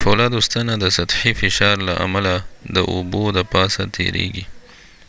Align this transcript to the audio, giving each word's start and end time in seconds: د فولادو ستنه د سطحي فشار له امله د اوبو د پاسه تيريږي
د 0.01 0.05
فولادو 0.07 0.39
ستنه 0.47 0.73
د 0.83 0.85
سطحي 0.97 1.31
فشار 1.41 1.75
له 1.87 1.93
امله 2.05 2.33
د 2.75 2.77
اوبو 2.93 3.23
د 3.37 3.39
پاسه 3.53 3.83
تيريږي 3.95 4.45